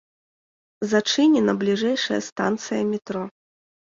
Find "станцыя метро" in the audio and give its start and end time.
2.31-3.23